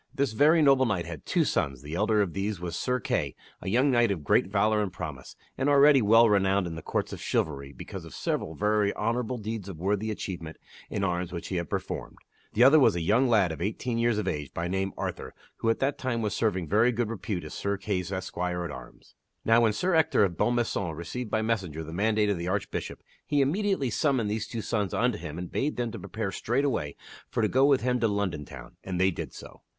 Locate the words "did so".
29.11-29.61